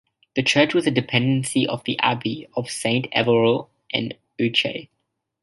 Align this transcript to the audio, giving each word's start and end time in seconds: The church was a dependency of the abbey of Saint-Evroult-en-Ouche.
The 0.35 0.41
church 0.41 0.73
was 0.73 0.87
a 0.87 0.89
dependency 0.89 1.67
of 1.67 1.83
the 1.83 1.99
abbey 1.99 2.47
of 2.55 2.71
Saint-Evroult-en-Ouche. 2.71 4.87